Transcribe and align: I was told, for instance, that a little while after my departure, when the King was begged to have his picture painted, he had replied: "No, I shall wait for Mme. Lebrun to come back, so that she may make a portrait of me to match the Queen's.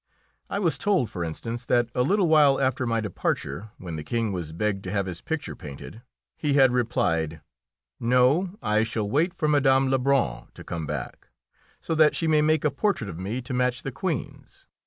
I 0.49 0.57
was 0.57 0.79
told, 0.79 1.11
for 1.11 1.23
instance, 1.23 1.63
that 1.65 1.89
a 1.93 2.01
little 2.01 2.27
while 2.27 2.59
after 2.59 2.87
my 2.87 3.01
departure, 3.01 3.69
when 3.77 3.97
the 3.97 4.03
King 4.03 4.31
was 4.31 4.51
begged 4.51 4.83
to 4.85 4.91
have 4.91 5.05
his 5.05 5.21
picture 5.21 5.55
painted, 5.55 6.01
he 6.35 6.53
had 6.53 6.71
replied: 6.71 7.41
"No, 7.99 8.57
I 8.63 8.81
shall 8.81 9.07
wait 9.07 9.31
for 9.31 9.47
Mme. 9.47 9.89
Lebrun 9.91 10.47
to 10.55 10.63
come 10.63 10.87
back, 10.87 11.27
so 11.81 11.93
that 11.93 12.15
she 12.15 12.25
may 12.27 12.41
make 12.41 12.65
a 12.65 12.71
portrait 12.71 13.11
of 13.11 13.19
me 13.19 13.43
to 13.43 13.53
match 13.53 13.83
the 13.83 13.91
Queen's. 13.91 14.65